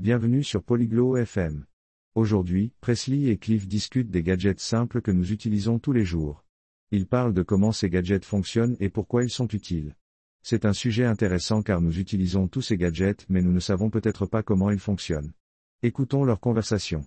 [0.00, 1.66] Bienvenue sur Polyglot FM.
[2.14, 6.42] Aujourd'hui, Presley et Cliff discutent des gadgets simples que nous utilisons tous les jours.
[6.90, 9.94] Ils parlent de comment ces gadgets fonctionnent et pourquoi ils sont utiles.
[10.42, 14.24] C'est un sujet intéressant car nous utilisons tous ces gadgets mais nous ne savons peut-être
[14.24, 15.34] pas comment ils fonctionnent.
[15.82, 17.04] Écoutons leur conversation.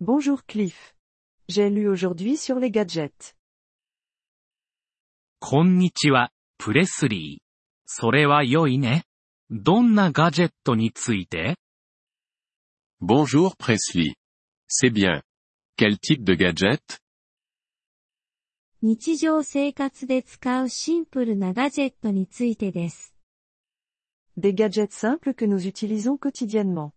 [0.00, 0.96] Bonjour Cliff.
[1.50, 3.35] J'ai lu aujourd'hui sur les gadgets.
[5.38, 7.42] こんにちは、プレスリー。
[7.84, 9.04] それは良いね。
[9.50, 11.56] どんなガジェットについて
[13.02, 14.14] Bonjour Presley.
[14.66, 15.22] C'est bien.
[15.76, 16.80] Quel type de gadget
[18.80, 23.14] 日常生活で使うシンプルなガジェットについてです。
[24.38, 26.92] Des gadgets simples que nous utilisons quotidiennement.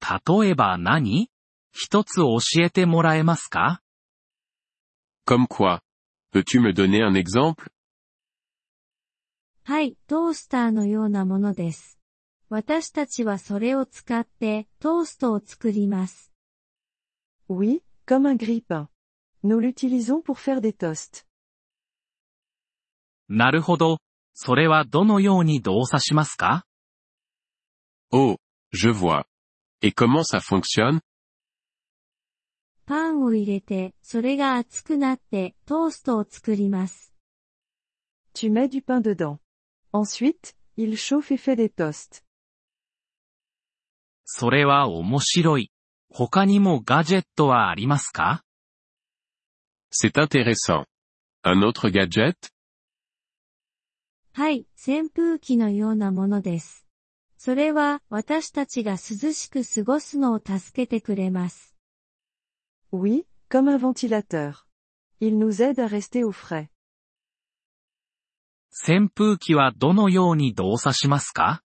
[0.00, 1.30] 例えば何
[1.72, 3.82] 一つ教えてもらえますか
[5.26, 5.80] Comme quoi
[6.31, 7.71] Peux-tu me donner un exemple
[9.65, 11.99] はい、トースターのようなものです。
[12.49, 16.31] 私たちはそれを使ってトーストを作ります。
[17.49, 18.87] Oui, comme un grille-pain.
[19.43, 21.25] Nous l'utilisons pour faire des toasts.
[23.29, 23.97] なるほど。
[24.33, 26.65] それはどのように動作しますか
[28.11, 28.37] Oh,
[28.71, 29.25] je vois.
[29.81, 30.99] Et comment ça fonctionne
[32.88, 37.12] パンを入れて、それが熱くなってトーストを作ります。
[38.34, 39.36] Tu mets du pain dedans.
[39.92, 42.24] Ensuite, il chauffe et fait des toasts.
[44.24, 45.70] それは面白い。
[46.08, 48.42] 他にもガジェットはありますか
[49.92, 50.86] ？C'est intéressant.
[51.42, 52.36] Un autre gadget?
[54.32, 56.86] はい、扇風機のようなものです。
[57.36, 61.77] それは私たちが涼しく過ごすのを助けてくれます。
[62.92, 64.66] Oui, comme un ventilateur.
[65.20, 66.70] Il nous aide à rester au frais.
[68.70, 71.62] 扇風機はどのように動作しますか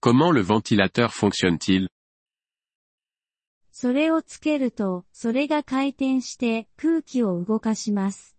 [0.00, 1.88] Comment le ventilateur fonctionne-t-il
[3.70, 8.36] それをつけると、それが回転して空気を動かします。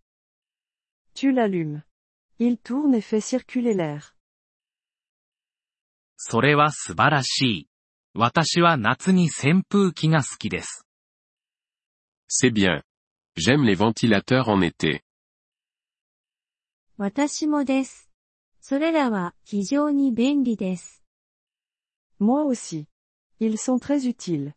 [1.16, 1.82] Tu l'allumes.
[2.40, 4.14] Il tourne et fait circuler l'air.
[6.16, 7.68] それは素晴らしい。
[8.14, 10.86] 私は夏に扇風機が好きです。
[12.28, 12.84] C'est bien.
[13.36, 15.04] J'aime les ventilateurs en été.
[16.98, 18.10] 私もです。
[18.62, 21.04] それらは非常に便利です。
[22.20, 22.88] Moi aussi.
[23.40, 24.54] Ils sont très utiles.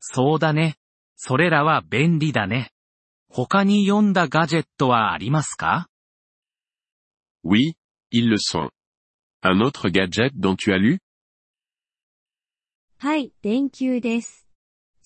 [0.00, 0.76] そうだね。
[1.16, 2.70] それらは便利だね。
[3.28, 5.88] 他に読んだガジェットはありますか
[7.42, 7.74] Oui,
[8.10, 8.70] ils le sont.
[9.42, 10.98] Un autre gadget dont tu as lu
[12.98, 14.43] はい、電球です。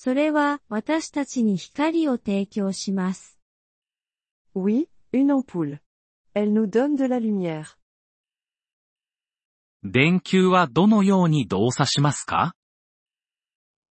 [0.01, 3.37] それは私たちに光を提供します。
[4.55, 5.81] Oui, une ampoule.
[6.35, 7.77] Elle nous donne de la lumière.
[9.83, 12.55] 電球はどのように動作しますか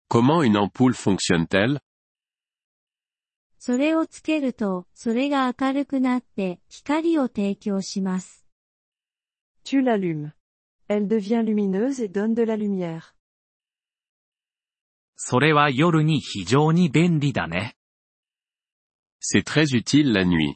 [0.09, 1.79] Comment une ampoule fonctionne-t-elle
[3.59, 8.45] それをつけると、それが明るくなって光を提供します。
[9.65, 10.31] Tu l'allumes.
[10.87, 13.16] Elle devient lumineuse et donne de la lumière.
[15.17, 17.75] それは夜に非常に便利だね。
[19.19, 20.55] C'est très utile la nuit.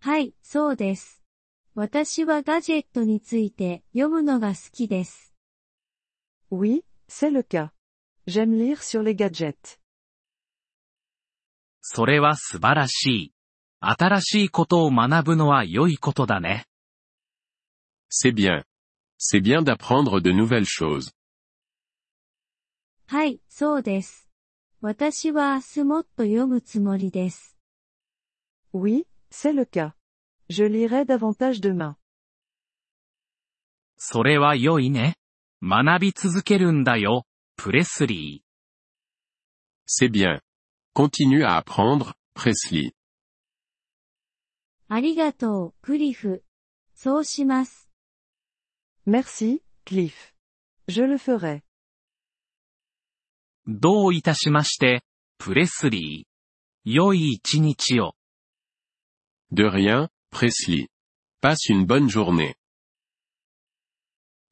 [0.00, 1.22] はい、そうです。
[1.74, 5.34] 私はガジェットについて読むのが好きです。
[6.50, 7.70] Oui, c'est le cas.
[8.26, 9.78] J'aime lire sur les gadgets.
[11.82, 13.34] それは素晴らしい。
[13.80, 16.64] 新しいことを学ぶのは良いことだね。
[18.10, 18.64] C'est bien.
[19.18, 21.12] C'est bien d'apprendre de nouvelles choses.
[23.07, 24.29] はい、そうです。
[24.81, 27.57] 私は明日もっと読むつもりです。
[28.73, 29.93] Oui, c'est le cas.
[30.49, 31.95] Je lirai davantage demain.
[33.97, 35.15] それは良いね。
[35.61, 37.25] 学び続けるんだよ、
[37.57, 38.49] プレスリー。
[39.85, 40.39] C'est bien.
[40.95, 42.91] Continue à apprendre, Presley.
[44.87, 46.43] ありがとう、クリフ。
[46.95, 47.89] そうします。
[49.05, 50.33] Merci, Cliff.
[50.87, 51.61] Je le ferai.
[53.66, 55.02] どういたしまして、
[55.38, 56.90] プレスリー。
[56.90, 58.14] 良い一日を。
[59.50, 60.88] De rien, Presley.
[61.40, 62.54] Passe une bonne journée.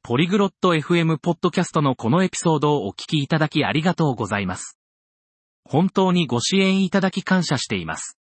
[0.01, 4.79] ポリグロット FM ポッドキャストのこのエピソードをお聞きいただきありがとうございます。
[5.63, 8.17] 本当にご支援いただき感謝しています。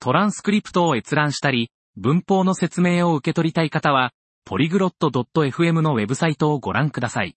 [0.00, 4.12] トランスクリプトを閲覧したり、文法の説明を受け取りたい方は、
[4.46, 7.36] ポリグロット .fm のウェブサイトをご覧ください。